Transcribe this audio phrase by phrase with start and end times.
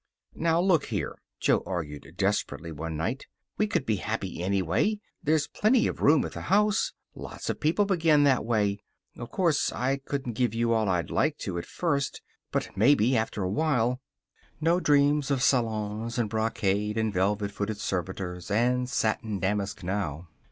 [0.33, 3.27] "Now, look here!" Jo argued, desperately, one night.
[3.59, 4.99] "We could be happy, anyway.
[5.21, 6.93] There's plenty of room at the house.
[7.13, 8.79] Lots of people begin that way.
[9.15, 12.23] Of course, I couldn't give you all I'd like to, at first.
[12.51, 14.01] But maybe, after a while"
[14.59, 20.29] No dreams of salons, and brocade, and velvet footed servitors, and satin damask now.